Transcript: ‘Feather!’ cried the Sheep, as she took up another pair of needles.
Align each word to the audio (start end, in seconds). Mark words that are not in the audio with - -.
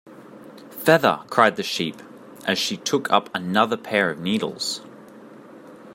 ‘Feather!’ 0.71 1.19
cried 1.29 1.57
the 1.57 1.61
Sheep, 1.61 2.01
as 2.47 2.57
she 2.57 2.75
took 2.75 3.11
up 3.11 3.29
another 3.35 3.77
pair 3.77 4.09
of 4.09 4.19
needles. 4.19 4.81